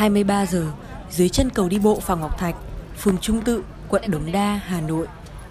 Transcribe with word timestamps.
23 0.00 0.46
giờ, 0.46 0.66
dưới 1.10 1.28
chân 1.28 1.50
cầu 1.50 1.68
đi 1.68 1.78
bộ 1.78 2.00
Phạm 2.00 2.20
Ngọc 2.20 2.38
Thạch, 2.38 2.54
phường 2.98 3.18
Trung 3.18 3.40
Tự, 3.40 3.64
quận 3.88 4.02
Đống 4.06 4.32
Đa, 4.32 4.60
Hà 4.66 4.80
Nội, 4.80 5.06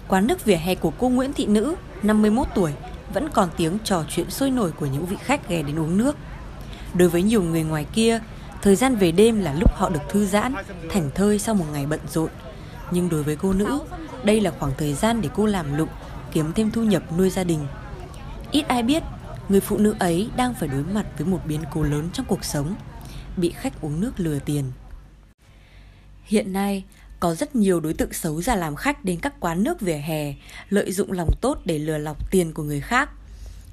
quán 0.08 0.26
nước 0.26 0.44
vỉa 0.44 0.56
hè 0.56 0.74
của 0.74 0.92
cô 0.98 1.08
Nguyễn 1.08 1.32
Thị 1.32 1.46
Nữ, 1.46 1.74
51 2.02 2.46
tuổi, 2.54 2.72
vẫn 3.14 3.28
còn 3.32 3.48
tiếng 3.56 3.78
trò 3.84 4.04
chuyện 4.08 4.30
sôi 4.30 4.50
nổi 4.50 4.72
của 4.72 4.86
những 4.86 5.06
vị 5.06 5.16
khách 5.20 5.48
ghé 5.48 5.62
đến 5.62 5.78
uống 5.78 5.98
nước. 5.98 6.16
Đối 6.94 7.08
với 7.08 7.22
nhiều 7.22 7.42
người 7.42 7.62
ngoài 7.62 7.86
kia, 7.92 8.20
thời 8.62 8.76
gian 8.76 8.96
về 8.96 9.12
đêm 9.12 9.40
là 9.40 9.54
lúc 9.54 9.74
họ 9.74 9.88
được 9.88 10.00
thư 10.08 10.26
giãn, 10.26 10.54
thảnh 10.90 11.10
thơi 11.14 11.38
sau 11.38 11.54
một 11.54 11.66
ngày 11.72 11.86
bận 11.86 12.00
rộn. 12.08 12.30
Nhưng 12.90 13.08
đối 13.08 13.22
với 13.22 13.36
cô 13.36 13.52
nữ, 13.52 13.80
đây 14.24 14.40
là 14.40 14.50
khoảng 14.58 14.72
thời 14.78 14.94
gian 14.94 15.20
để 15.20 15.28
cô 15.34 15.46
làm 15.46 15.76
lụng, 15.78 15.90
kiếm 16.32 16.52
thêm 16.52 16.70
thu 16.70 16.82
nhập 16.82 17.02
nuôi 17.18 17.30
gia 17.30 17.44
đình. 17.44 17.66
Ít 18.50 18.68
ai 18.68 18.82
biết, 18.82 19.02
người 19.48 19.60
phụ 19.60 19.78
nữ 19.78 19.94
ấy 19.98 20.30
đang 20.36 20.54
phải 20.54 20.68
đối 20.68 20.82
mặt 20.82 21.06
với 21.18 21.26
một 21.26 21.40
biến 21.44 21.60
cố 21.72 21.82
lớn 21.82 22.08
trong 22.12 22.26
cuộc 22.26 22.44
sống, 22.44 22.74
bị 23.40 23.50
khách 23.50 23.80
uống 23.80 24.00
nước 24.00 24.12
lừa 24.16 24.38
tiền. 24.38 24.64
Hiện 26.24 26.52
nay, 26.52 26.84
có 27.20 27.34
rất 27.34 27.56
nhiều 27.56 27.80
đối 27.80 27.94
tượng 27.94 28.12
xấu 28.12 28.42
giả 28.42 28.56
làm 28.56 28.76
khách 28.76 29.04
đến 29.04 29.20
các 29.20 29.40
quán 29.40 29.62
nước 29.62 29.80
vỉa 29.80 29.92
hè, 29.92 30.34
lợi 30.68 30.92
dụng 30.92 31.12
lòng 31.12 31.30
tốt 31.40 31.58
để 31.64 31.78
lừa 31.78 31.98
lọc 31.98 32.30
tiền 32.30 32.52
của 32.52 32.62
người 32.62 32.80
khác. 32.80 33.10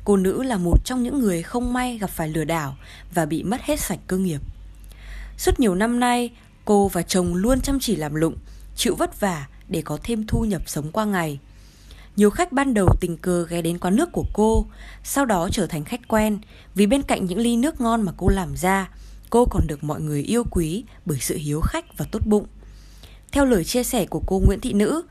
Cô 0.03 0.17
nữ 0.17 0.43
là 0.43 0.57
một 0.57 0.85
trong 0.85 1.03
những 1.03 1.19
người 1.19 1.43
không 1.43 1.73
may 1.73 1.97
gặp 1.97 2.09
phải 2.09 2.29
lừa 2.29 2.43
đảo 2.43 2.77
và 3.13 3.25
bị 3.25 3.43
mất 3.43 3.61
hết 3.61 3.79
sạch 3.79 3.99
cơ 4.07 4.17
nghiệp. 4.17 4.41
Suốt 5.37 5.59
nhiều 5.59 5.75
năm 5.75 5.99
nay, 5.99 6.31
cô 6.65 6.87
và 6.87 7.01
chồng 7.01 7.35
luôn 7.35 7.61
chăm 7.61 7.79
chỉ 7.79 7.95
làm 7.95 8.15
lụng, 8.15 8.37
chịu 8.75 8.95
vất 8.95 9.19
vả 9.19 9.47
để 9.69 9.81
có 9.81 9.97
thêm 10.03 10.27
thu 10.27 10.41
nhập 10.41 10.61
sống 10.65 10.91
qua 10.91 11.05
ngày. 11.05 11.39
Nhiều 12.15 12.29
khách 12.29 12.51
ban 12.51 12.73
đầu 12.73 12.87
tình 13.01 13.17
cờ 13.17 13.45
ghé 13.49 13.61
đến 13.61 13.79
quán 13.79 13.95
nước 13.95 14.09
của 14.11 14.25
cô, 14.33 14.65
sau 15.03 15.25
đó 15.25 15.49
trở 15.51 15.67
thành 15.67 15.83
khách 15.83 16.07
quen 16.07 16.39
vì 16.75 16.85
bên 16.87 17.01
cạnh 17.01 17.25
những 17.25 17.39
ly 17.39 17.57
nước 17.57 17.81
ngon 17.81 18.01
mà 18.01 18.11
cô 18.17 18.29
làm 18.29 18.57
ra, 18.57 18.89
cô 19.29 19.45
còn 19.45 19.67
được 19.67 19.83
mọi 19.83 20.01
người 20.01 20.21
yêu 20.21 20.43
quý 20.51 20.83
bởi 21.05 21.17
sự 21.19 21.37
hiếu 21.37 21.61
khách 21.61 21.97
và 21.97 22.05
tốt 22.11 22.21
bụng. 22.25 22.45
Theo 23.31 23.45
lời 23.45 23.63
chia 23.63 23.83
sẻ 23.83 24.05
của 24.05 24.21
cô 24.25 24.41
Nguyễn 24.45 24.61
Thị 24.61 24.73
Nữ, 24.73 25.01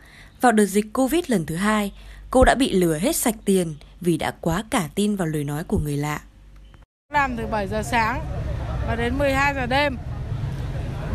vào 0.40 0.52
đợt 0.52 0.66
dịch 0.66 0.86
Covid 0.92 1.24
lần 1.28 1.46
thứ 1.46 1.56
hai, 1.56 1.92
cô 2.30 2.44
đã 2.44 2.54
bị 2.54 2.72
lừa 2.72 2.98
hết 2.98 3.16
sạch 3.16 3.34
tiền 3.44 3.74
vì 4.00 4.16
đã 4.16 4.32
quá 4.40 4.64
cả 4.70 4.88
tin 4.94 5.16
vào 5.16 5.28
lời 5.28 5.44
nói 5.44 5.64
của 5.64 5.78
người 5.78 5.96
lạ. 5.96 6.20
Làm 7.12 7.36
từ 7.36 7.46
7 7.46 7.68
giờ 7.68 7.82
sáng 7.82 8.24
và 8.86 8.96
đến 8.96 9.18
12 9.18 9.54
giờ 9.54 9.66
đêm, 9.66 9.96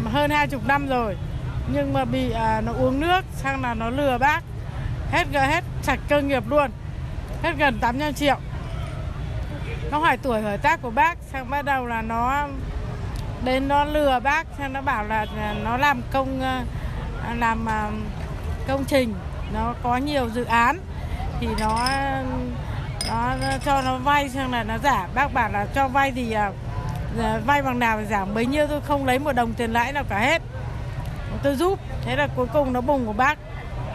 hơn 0.06 0.32
20 0.32 0.60
năm 0.68 0.88
rồi. 0.88 1.16
Nhưng 1.74 1.94
mà 1.94 2.06
bị 2.06 2.32
à, 2.32 2.62
nó 2.62 2.74
uống 2.74 3.00
nước, 3.00 3.22
sang 3.36 3.62
là 3.62 3.74
nó 3.74 3.90
lừa 3.90 4.18
bác, 4.18 4.44
hết 5.12 5.28
hết 5.34 5.64
sạch 5.84 6.00
cơ 6.10 6.22
nghiệp 6.22 6.44
luôn, 6.50 6.72
hết 7.42 7.54
gần 7.58 7.80
800 7.82 8.14
triệu. 8.14 8.38
Nó 9.92 9.98
hỏi 9.98 10.18
tuổi 10.18 10.42
hỏi 10.42 10.58
tác 10.58 10.82
của 10.82 10.90
bác, 10.90 11.18
sang 11.32 11.50
bắt 11.50 11.62
đầu 11.62 11.86
là 11.86 12.02
nó 12.02 12.48
đến 13.44 13.67
nó 13.67 13.86
lừa 13.86 14.20
bác, 14.23 14.59
nó 14.70 14.81
bảo 14.81 15.03
là 15.03 15.25
nó 15.64 15.78
làm 15.78 16.02
công 16.11 16.42
ờ, 16.42 16.64
làm 17.36 17.66
ờ, 17.66 17.92
công 18.67 18.86
trình. 18.86 19.14
Nó 19.53 19.75
có 19.84 19.97
nhiều 19.97 20.30
dự 20.30 20.44
án. 20.44 20.80
Thì 21.39 21.47
nó 21.59 21.88
nó 23.09 23.36
cho 23.66 23.81
nó 23.81 23.97
vay 23.97 24.30
xong 24.30 24.52
là 24.52 24.64
nó 24.64 24.78
giả. 24.78 25.08
Bác 25.16 25.34
bảo 25.34 25.52
là 25.52 25.66
cho 25.75 25.88
vay 25.88 26.12
thì 26.12 26.31
ờ, 26.31 26.52
vay 27.45 27.62
bằng 27.62 27.80
nào 27.80 28.00
thì 28.00 28.06
giảm 28.06 28.34
bấy 28.34 28.45
nhiêu 28.45 28.67
tôi 28.67 28.81
không 28.81 29.06
lấy 29.06 29.19
một 29.19 29.34
đồng 29.34 29.53
tiền 29.53 29.73
lãi 29.73 29.94
nào 29.94 30.03
cả 30.09 30.19
hết. 30.19 30.42
Tôi 31.44 31.56
giúp. 31.56 31.80
Thế 32.06 32.16
là 32.16 32.28
cuối 32.36 32.47
cùng 32.53 32.73
nó 32.73 32.81
bùng 32.81 33.06
của 33.06 33.14
bác. 33.14 33.38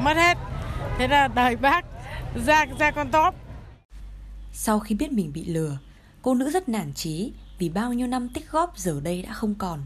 Mất 0.00 0.16
hết. 0.16 0.38
Thế 0.98 1.08
là 1.08 1.28
đời 1.28 1.56
bác 1.56 1.84
ra 2.46 2.66
ra 2.78 2.90
con 2.90 3.10
top 3.10 3.34
sau 4.52 4.80
khi 4.80 4.94
biết 4.94 5.12
mình 5.12 5.32
bị 5.32 5.44
lừa 5.44 5.78
cô 6.22 6.34
nữ 6.34 6.50
rất 6.50 6.68
nản 6.68 6.92
chí 6.94 7.32
vì 7.58 7.68
bao 7.68 7.92
nhiêu 7.92 8.06
năm 8.06 8.28
tích 8.28 8.50
góp 8.50 8.78
giờ 8.78 9.00
đây 9.04 9.22
đã 9.22 9.32
không 9.32 9.54
còn 9.54 9.80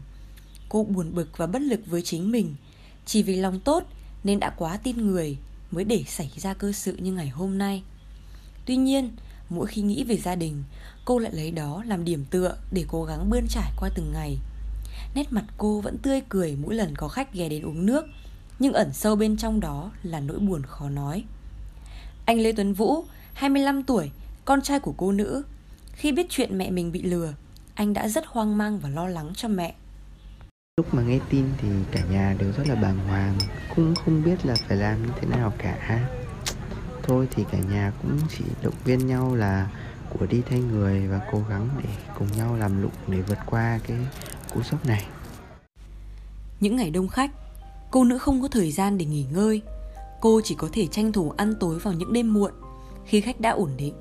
cô 0.69 0.83
buồn 0.83 1.15
bực 1.15 1.37
và 1.37 1.47
bất 1.47 1.61
lực 1.61 1.79
với 1.85 2.01
chính 2.01 2.31
mình 2.31 2.55
chỉ 3.05 3.23
vì 3.23 3.35
lòng 3.35 3.59
tốt 3.59 3.83
nên 4.23 4.39
đã 4.39 4.49
quá 4.57 4.77
tin 4.77 5.07
người 5.07 5.37
mới 5.71 5.83
để 5.83 6.03
xảy 6.07 6.31
ra 6.35 6.53
cơ 6.53 6.71
sự 6.71 6.95
như 6.99 7.13
ngày 7.13 7.29
hôm 7.29 7.57
nay. 7.57 7.83
Tuy 8.65 8.75
nhiên, 8.75 9.11
mỗi 9.49 9.67
khi 9.67 9.81
nghĩ 9.81 10.03
về 10.03 10.17
gia 10.17 10.35
đình, 10.35 10.63
cô 11.05 11.19
lại 11.19 11.31
lấy 11.33 11.51
đó 11.51 11.83
làm 11.87 12.05
điểm 12.05 12.25
tựa 12.29 12.57
để 12.71 12.85
cố 12.87 13.03
gắng 13.03 13.29
bươn 13.29 13.47
trải 13.49 13.71
qua 13.77 13.89
từng 13.95 14.11
ngày. 14.13 14.37
Nét 15.15 15.33
mặt 15.33 15.45
cô 15.57 15.81
vẫn 15.81 15.97
tươi 15.97 16.21
cười 16.29 16.55
mỗi 16.55 16.75
lần 16.75 16.95
có 16.95 17.07
khách 17.07 17.33
ghé 17.33 17.49
đến 17.49 17.65
uống 17.65 17.85
nước, 17.85 18.05
nhưng 18.59 18.73
ẩn 18.73 18.93
sâu 18.93 19.15
bên 19.15 19.37
trong 19.37 19.59
đó 19.59 19.91
là 20.03 20.19
nỗi 20.19 20.39
buồn 20.39 20.61
khó 20.63 20.89
nói. 20.89 21.23
Anh 22.25 22.39
Lê 22.39 22.51
Tuấn 22.51 22.73
Vũ, 22.73 23.03
25 23.33 23.83
tuổi, 23.83 24.11
con 24.45 24.61
trai 24.61 24.79
của 24.79 24.93
cô 24.97 25.11
nữ, 25.11 25.43
khi 25.93 26.11
biết 26.11 26.25
chuyện 26.29 26.57
mẹ 26.57 26.71
mình 26.71 26.91
bị 26.91 27.01
lừa, 27.01 27.33
anh 27.81 27.93
đã 27.93 28.07
rất 28.07 28.25
hoang 28.27 28.57
mang 28.57 28.79
và 28.79 28.89
lo 28.89 29.07
lắng 29.07 29.31
cho 29.35 29.47
mẹ. 29.47 29.75
Lúc 30.77 30.93
mà 30.93 31.01
nghe 31.01 31.19
tin 31.29 31.45
thì 31.57 31.67
cả 31.91 32.01
nhà 32.11 32.35
đều 32.39 32.51
rất 32.51 32.67
là 32.67 32.75
bàng 32.75 32.97
hoàng 33.07 33.37
Cũng 33.75 33.95
không 33.95 34.23
biết 34.23 34.45
là 34.45 34.55
phải 34.67 34.77
làm 34.77 35.05
như 35.05 35.13
thế 35.21 35.27
nào 35.27 35.53
cả. 35.57 36.07
Thôi 37.03 37.27
thì 37.31 37.43
cả 37.51 37.57
nhà 37.57 37.93
cũng 38.01 38.19
chỉ 38.37 38.43
động 38.63 38.73
viên 38.85 39.07
nhau 39.07 39.35
là 39.35 39.69
của 40.09 40.25
đi 40.25 40.41
thay 40.49 40.59
người 40.59 41.07
và 41.07 41.19
cố 41.31 41.43
gắng 41.49 41.69
để 41.83 41.89
cùng 42.19 42.27
nhau 42.37 42.55
làm 42.55 42.81
lụng 42.81 42.91
để 43.07 43.21
vượt 43.21 43.39
qua 43.45 43.79
cái 43.87 43.97
cú 44.53 44.63
sốc 44.63 44.85
này. 44.85 45.05
Những 46.59 46.75
ngày 46.75 46.91
đông 46.91 47.07
khách, 47.07 47.31
cô 47.91 48.03
nữ 48.03 48.17
không 48.17 48.41
có 48.41 48.47
thời 48.47 48.71
gian 48.71 48.97
để 48.97 49.05
nghỉ 49.05 49.25
ngơi. 49.31 49.61
Cô 50.21 50.41
chỉ 50.43 50.55
có 50.55 50.69
thể 50.71 50.87
tranh 50.87 51.11
thủ 51.11 51.33
ăn 51.37 51.53
tối 51.59 51.79
vào 51.79 51.93
những 51.93 52.13
đêm 52.13 52.33
muộn 52.33 52.51
khi 53.05 53.21
khách 53.21 53.39
đã 53.39 53.49
ổn 53.49 53.69
định 53.77 53.93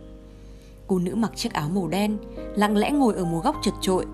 Cô 0.90 0.98
nữ 0.98 1.14
mặc 1.14 1.32
chiếc 1.36 1.52
áo 1.52 1.68
màu 1.68 1.88
đen, 1.88 2.18
lặng 2.56 2.76
lẽ 2.76 2.90
ngồi 2.90 3.14
ở 3.14 3.24
một 3.24 3.40
góc 3.44 3.56
chật 3.62 3.74
trội 3.80 4.06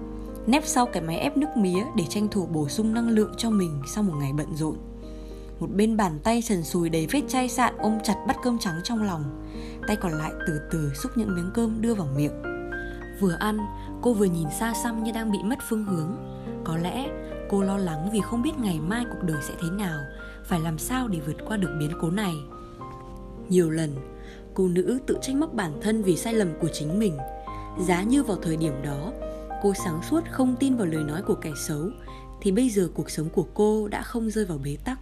nép 0.47 0.63
sau 0.67 0.87
cái 0.87 1.03
máy 1.03 1.19
ép 1.19 1.37
nước 1.37 1.47
mía 1.57 1.85
để 1.97 2.05
tranh 2.09 2.29
thủ 2.29 2.47
bổ 2.47 2.69
sung 2.69 2.95
năng 2.95 3.09
lượng 3.09 3.35
cho 3.37 3.51
mình 3.51 3.83
sau 3.95 4.03
một 4.03 4.13
ngày 4.19 4.33
bận 4.33 4.57
rộn. 4.57 4.77
Một 5.61 5.71
bên 5.71 5.97
bàn 5.97 6.19
tay 6.25 6.43
sần 6.43 6.65
sùi 6.65 6.89
đầy 6.89 7.07
vết 7.11 7.21
chai 7.29 7.49
sạn 7.49 7.75
ôm 7.79 7.99
chặt 8.05 8.25
bát 8.29 8.37
cơm 8.43 8.59
trắng 8.59 8.81
trong 8.85 9.03
lòng, 9.03 9.47
tay 9.87 9.97
còn 9.97 10.13
lại 10.13 10.31
từ 10.47 10.61
từ 10.73 10.93
xúc 10.95 11.13
những 11.17 11.35
miếng 11.37 11.51
cơm 11.55 11.81
đưa 11.81 11.95
vào 11.95 12.09
miệng. 12.17 12.43
Vừa 13.21 13.37
ăn, 13.39 13.59
cô 14.03 14.13
vừa 14.13 14.25
nhìn 14.25 14.49
xa 14.59 14.75
xăm 14.83 15.05
như 15.05 15.13
đang 15.13 15.33
bị 15.33 15.39
mất 15.45 15.59
phương 15.69 15.85
hướng. 15.85 16.17
Có 16.65 16.77
lẽ 16.77 17.09
cô 17.51 17.63
lo 17.63 17.77
lắng 17.77 18.11
vì 18.13 18.21
không 18.21 18.43
biết 18.43 18.59
ngày 18.59 18.81
mai 18.81 19.05
cuộc 19.13 19.23
đời 19.23 19.43
sẽ 19.43 19.55
thế 19.63 19.71
nào, 19.71 20.01
phải 20.45 20.61
làm 20.61 20.79
sao 20.79 21.09
để 21.09 21.21
vượt 21.27 21.37
qua 21.47 21.57
được 21.57 21.77
biến 21.81 21.91
cố 22.01 22.11
này. 22.11 22.35
Nhiều 23.49 23.71
lần, 23.71 24.16
cô 24.57 24.69
nữ 24.69 24.99
tự 25.07 25.19
trách 25.23 25.37
móc 25.37 25.55
bản 25.55 25.81
thân 25.83 26.03
vì 26.03 26.17
sai 26.17 26.35
lầm 26.35 26.53
của 26.61 26.69
chính 26.73 26.99
mình. 26.99 27.19
Giá 27.87 28.03
như 28.03 28.23
vào 28.23 28.37
thời 28.43 28.57
điểm 28.57 28.83
đó, 28.83 29.13
cô 29.63 29.75
sáng 29.85 30.03
suốt 30.11 30.21
không 30.31 30.57
tin 30.61 30.77
vào 30.77 30.87
lời 30.87 31.05
nói 31.05 31.23
của 31.23 31.35
kẻ 31.35 31.53
xấu 31.67 31.91
thì 32.41 32.53
bây 32.53 32.71
giờ 32.71 32.89
cuộc 32.95 33.11
sống 33.11 33.29
của 33.31 33.47
cô 33.55 33.89
đã 33.89 34.03
không 34.03 34.31
rơi 34.31 34.45
vào 34.45 34.59
bế 34.59 34.77
tắc. 34.85 34.99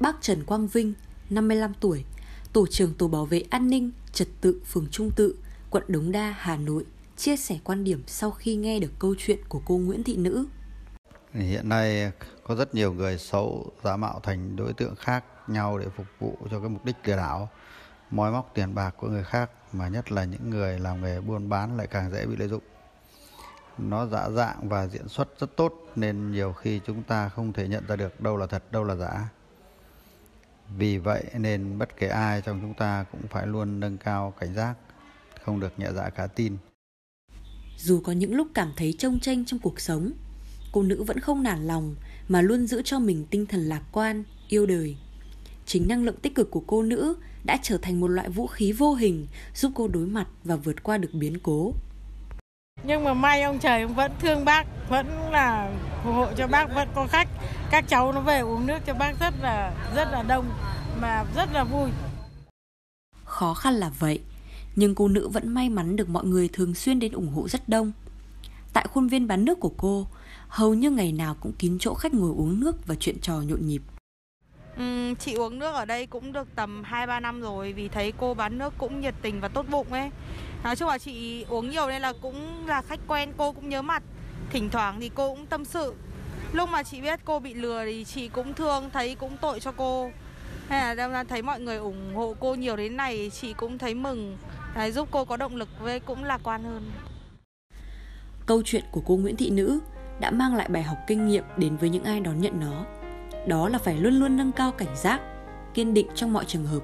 Bác 0.00 0.16
Trần 0.20 0.44
Quang 0.44 0.66
Vinh, 0.66 0.92
55 1.30 1.72
tuổi, 1.80 2.04
tổ 2.52 2.66
trưởng 2.66 2.94
tổ 2.94 3.08
bảo 3.08 3.24
vệ 3.24 3.42
an 3.50 3.70
ninh, 3.70 3.90
trật 4.12 4.28
tự 4.40 4.60
phường 4.66 4.86
Trung 4.90 5.10
Tự, 5.16 5.36
quận 5.70 5.84
Đống 5.88 6.12
Đa, 6.12 6.34
Hà 6.38 6.56
Nội, 6.56 6.84
chia 7.16 7.36
sẻ 7.36 7.58
quan 7.64 7.84
điểm 7.84 8.02
sau 8.06 8.30
khi 8.30 8.56
nghe 8.56 8.78
được 8.78 8.90
câu 8.98 9.14
chuyện 9.18 9.38
của 9.48 9.60
cô 9.64 9.78
Nguyễn 9.78 10.04
Thị 10.04 10.16
Nữ. 10.16 10.46
Hiện 11.34 11.68
nay 11.68 12.12
có 12.44 12.54
rất 12.54 12.74
nhiều 12.74 12.92
người 12.92 13.18
xấu 13.18 13.72
giả 13.84 13.96
mạo 13.96 14.20
thành 14.22 14.56
đối 14.56 14.72
tượng 14.72 14.94
khác 14.96 15.24
nhau 15.48 15.78
để 15.78 15.86
phục 15.96 16.06
vụ 16.20 16.36
cho 16.50 16.60
cái 16.60 16.68
mục 16.68 16.84
đích 16.84 16.96
lừa 17.04 17.16
đảo, 17.16 17.48
moi 18.10 18.32
móc 18.32 18.50
tiền 18.54 18.74
bạc 18.74 18.94
của 18.96 19.08
người 19.08 19.24
khác, 19.24 19.50
mà 19.72 19.88
nhất 19.88 20.12
là 20.12 20.24
những 20.24 20.50
người 20.50 20.78
làm 20.78 21.02
nghề 21.02 21.20
buôn 21.20 21.48
bán 21.48 21.76
lại 21.76 21.86
càng 21.86 22.10
dễ 22.10 22.26
bị 22.26 22.36
lợi 22.36 22.48
dụng. 22.48 22.62
Nó 23.78 24.06
giả 24.06 24.30
dạng 24.30 24.68
và 24.68 24.86
diễn 24.86 25.08
xuất 25.08 25.40
rất 25.40 25.56
tốt, 25.56 25.72
nên 25.96 26.32
nhiều 26.32 26.52
khi 26.52 26.80
chúng 26.86 27.02
ta 27.02 27.28
không 27.28 27.52
thể 27.52 27.68
nhận 27.68 27.86
ra 27.86 27.96
được 27.96 28.20
đâu 28.20 28.36
là 28.36 28.46
thật, 28.46 28.72
đâu 28.72 28.84
là 28.84 28.94
giả. 28.94 29.28
Vì 30.78 30.98
vậy 30.98 31.24
nên 31.34 31.78
bất 31.78 31.96
kể 31.96 32.08
ai 32.08 32.42
trong 32.42 32.60
chúng 32.60 32.74
ta 32.74 33.04
cũng 33.12 33.22
phải 33.30 33.46
luôn 33.46 33.80
nâng 33.80 33.98
cao 33.98 34.34
cảnh 34.40 34.54
giác, 34.54 34.74
không 35.44 35.60
được 35.60 35.78
nhẹ 35.78 35.86
dạ 35.94 36.10
cả 36.10 36.26
tin. 36.26 36.56
Dù 37.78 38.00
có 38.00 38.12
những 38.12 38.34
lúc 38.34 38.48
cảm 38.54 38.72
thấy 38.76 38.94
trông 38.98 39.20
tranh 39.20 39.44
trong 39.44 39.60
cuộc 39.60 39.80
sống, 39.80 40.12
cô 40.72 40.82
nữ 40.82 41.02
vẫn 41.02 41.20
không 41.20 41.42
nản 41.42 41.66
lòng 41.66 41.94
mà 42.28 42.40
luôn 42.40 42.66
giữ 42.66 42.82
cho 42.84 42.98
mình 42.98 43.26
tinh 43.30 43.46
thần 43.46 43.60
lạc 43.60 43.82
quan, 43.92 44.24
yêu 44.48 44.66
đời 44.66 44.96
chính 45.66 45.88
năng 45.88 46.04
lượng 46.04 46.16
tích 46.22 46.34
cực 46.34 46.50
của 46.50 46.62
cô 46.66 46.82
nữ 46.82 47.16
đã 47.44 47.58
trở 47.62 47.78
thành 47.78 48.00
một 48.00 48.08
loại 48.08 48.28
vũ 48.28 48.46
khí 48.46 48.72
vô 48.72 48.94
hình 48.94 49.26
giúp 49.54 49.72
cô 49.74 49.88
đối 49.88 50.06
mặt 50.06 50.26
và 50.44 50.56
vượt 50.56 50.82
qua 50.82 50.98
được 50.98 51.10
biến 51.12 51.38
cố. 51.42 51.72
Nhưng 52.84 53.04
mà 53.04 53.14
may 53.14 53.42
ông 53.42 53.58
trời 53.58 53.82
ông 53.82 53.94
vẫn 53.94 54.12
thương 54.20 54.44
bác 54.44 54.66
vẫn 54.88 55.06
là 55.30 55.72
phù 56.04 56.12
hộ 56.12 56.26
cho 56.36 56.46
bác 56.46 56.74
vẫn 56.74 56.88
có 56.94 57.06
khách. 57.06 57.28
Các 57.70 57.84
cháu 57.88 58.12
nó 58.12 58.20
về 58.20 58.38
uống 58.38 58.66
nước 58.66 58.78
cho 58.86 58.94
bác 58.94 59.20
rất 59.20 59.34
là 59.42 59.74
rất 59.96 60.08
là 60.12 60.22
đông 60.22 60.50
mà 61.00 61.24
rất 61.36 61.48
là 61.52 61.64
vui. 61.64 61.90
Khó 63.24 63.54
khăn 63.54 63.74
là 63.74 63.90
vậy 63.98 64.20
nhưng 64.76 64.94
cô 64.94 65.08
nữ 65.08 65.28
vẫn 65.28 65.54
may 65.54 65.68
mắn 65.68 65.96
được 65.96 66.08
mọi 66.08 66.24
người 66.24 66.48
thường 66.52 66.74
xuyên 66.74 66.98
đến 66.98 67.12
ủng 67.12 67.28
hộ 67.28 67.48
rất 67.48 67.68
đông. 67.68 67.92
Tại 68.72 68.86
khuôn 68.92 69.08
viên 69.08 69.26
bán 69.26 69.44
nước 69.44 69.60
của 69.60 69.72
cô 69.76 70.06
hầu 70.48 70.74
như 70.74 70.90
ngày 70.90 71.12
nào 71.12 71.36
cũng 71.40 71.52
kín 71.52 71.78
chỗ 71.80 71.94
khách 71.94 72.14
ngồi 72.14 72.30
uống 72.36 72.60
nước 72.60 72.86
và 72.86 72.94
chuyện 72.94 73.20
trò 73.20 73.40
nhộn 73.40 73.66
nhịp 73.66 73.82
Ừ, 75.06 75.14
chị 75.18 75.34
uống 75.34 75.58
nước 75.58 75.74
ở 75.74 75.84
đây 75.84 76.06
cũng 76.06 76.32
được 76.32 76.48
tầm 76.54 76.82
2-3 76.82 77.20
năm 77.20 77.40
rồi 77.40 77.72
vì 77.72 77.88
thấy 77.88 78.12
cô 78.18 78.34
bán 78.34 78.58
nước 78.58 78.74
cũng 78.78 79.00
nhiệt 79.00 79.14
tình 79.22 79.40
và 79.40 79.48
tốt 79.48 79.66
bụng 79.70 79.92
ấy. 79.92 80.10
Nói 80.64 80.76
chung 80.76 80.88
là 80.88 80.98
chị 80.98 81.44
uống 81.48 81.70
nhiều 81.70 81.88
nên 81.88 82.02
là 82.02 82.12
cũng 82.22 82.66
là 82.66 82.82
khách 82.82 83.00
quen 83.08 83.32
cô 83.36 83.52
cũng 83.52 83.68
nhớ 83.68 83.82
mặt. 83.82 84.02
Thỉnh 84.50 84.70
thoảng 84.70 85.00
thì 85.00 85.10
cô 85.14 85.34
cũng 85.34 85.46
tâm 85.46 85.64
sự. 85.64 85.94
Lúc 86.52 86.68
mà 86.68 86.82
chị 86.82 87.00
biết 87.00 87.20
cô 87.24 87.38
bị 87.38 87.54
lừa 87.54 87.84
thì 87.84 88.04
chị 88.04 88.28
cũng 88.28 88.54
thương 88.54 88.90
thấy 88.92 89.14
cũng 89.14 89.36
tội 89.40 89.60
cho 89.60 89.72
cô. 89.72 90.10
Hay 90.68 90.96
là 90.96 91.24
thấy 91.24 91.42
mọi 91.42 91.60
người 91.60 91.76
ủng 91.76 92.14
hộ 92.14 92.34
cô 92.40 92.54
nhiều 92.54 92.76
đến 92.76 92.96
này 92.96 93.30
chị 93.40 93.52
cũng 93.52 93.78
thấy 93.78 93.94
mừng. 93.94 94.38
Đấy, 94.74 94.92
giúp 94.92 95.08
cô 95.10 95.24
có 95.24 95.36
động 95.36 95.56
lực 95.56 95.68
với 95.80 96.00
cũng 96.00 96.24
lạc 96.24 96.40
quan 96.42 96.64
hơn. 96.64 96.90
Câu 98.46 98.62
chuyện 98.64 98.84
của 98.90 99.02
cô 99.06 99.16
Nguyễn 99.16 99.36
Thị 99.36 99.50
Nữ 99.50 99.78
đã 100.20 100.30
mang 100.30 100.56
lại 100.56 100.68
bài 100.68 100.82
học 100.82 100.98
kinh 101.06 101.28
nghiệm 101.28 101.44
đến 101.56 101.76
với 101.76 101.88
những 101.90 102.04
ai 102.04 102.20
đón 102.20 102.40
nhận 102.40 102.60
nó 102.60 102.95
đó 103.46 103.68
là 103.68 103.78
phải 103.78 103.96
luôn 103.96 104.14
luôn 104.14 104.36
nâng 104.36 104.52
cao 104.52 104.72
cảnh 104.72 104.96
giác, 104.96 105.20
kiên 105.74 105.94
định 105.94 106.06
trong 106.14 106.32
mọi 106.32 106.44
trường 106.44 106.66
hợp, 106.66 106.82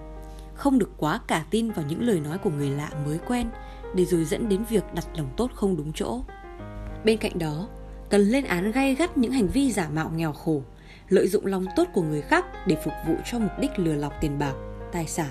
không 0.54 0.78
được 0.78 0.90
quá 0.96 1.20
cả 1.26 1.44
tin 1.50 1.70
vào 1.70 1.84
những 1.88 2.02
lời 2.02 2.20
nói 2.20 2.38
của 2.38 2.50
người 2.50 2.70
lạ 2.70 2.90
mới 3.06 3.18
quen 3.28 3.50
để 3.94 4.04
rồi 4.04 4.24
dẫn 4.24 4.48
đến 4.48 4.64
việc 4.68 4.84
đặt 4.94 5.06
lòng 5.16 5.28
tốt 5.36 5.50
không 5.54 5.76
đúng 5.76 5.92
chỗ. 5.92 6.20
Bên 7.04 7.18
cạnh 7.18 7.38
đó, 7.38 7.68
cần 8.10 8.20
lên 8.20 8.44
án 8.44 8.72
gay 8.72 8.94
gắt 8.94 9.18
những 9.18 9.32
hành 9.32 9.48
vi 9.48 9.72
giả 9.72 9.88
mạo 9.88 10.10
nghèo 10.14 10.32
khổ, 10.32 10.62
lợi 11.08 11.28
dụng 11.28 11.46
lòng 11.46 11.64
tốt 11.76 11.88
của 11.92 12.02
người 12.02 12.22
khác 12.22 12.46
để 12.66 12.76
phục 12.84 12.94
vụ 13.06 13.14
cho 13.24 13.38
mục 13.38 13.52
đích 13.60 13.78
lừa 13.78 13.94
lọc 13.94 14.12
tiền 14.20 14.38
bạc, 14.38 14.54
tài 14.92 15.06
sản. 15.06 15.30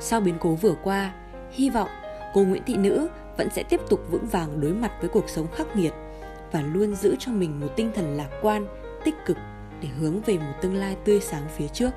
Sau 0.00 0.20
biến 0.20 0.34
cố 0.40 0.54
vừa 0.54 0.74
qua, 0.82 1.14
hy 1.52 1.70
vọng 1.70 1.88
cô 2.34 2.44
nguyễn 2.44 2.62
thị 2.66 2.76
nữ 2.76 3.08
vẫn 3.36 3.48
sẽ 3.50 3.62
tiếp 3.62 3.80
tục 3.90 4.00
vững 4.10 4.26
vàng 4.26 4.60
đối 4.60 4.72
mặt 4.72 4.92
với 5.00 5.08
cuộc 5.08 5.28
sống 5.28 5.46
khắc 5.54 5.76
nghiệt 5.76 5.92
và 6.52 6.62
luôn 6.62 6.94
giữ 6.94 7.16
cho 7.18 7.32
mình 7.32 7.60
một 7.60 7.68
tinh 7.76 7.90
thần 7.94 8.16
lạc 8.16 8.28
quan, 8.42 8.66
tích 9.04 9.14
cực 9.26 9.36
để 9.80 9.88
hướng 9.88 10.20
về 10.20 10.38
một 10.38 10.52
tương 10.62 10.74
lai 10.74 10.96
tươi 11.04 11.20
sáng 11.20 11.48
phía 11.56 11.68
trước. 11.68 11.90